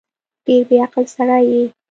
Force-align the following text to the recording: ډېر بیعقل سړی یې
ډېر 0.45 0.61
بیعقل 0.69 1.05
سړی 1.15 1.41
یې 1.53 1.63